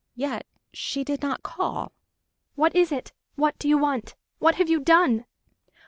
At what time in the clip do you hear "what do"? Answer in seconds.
3.35-3.69